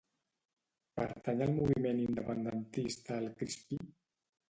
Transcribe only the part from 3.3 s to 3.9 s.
Crispí?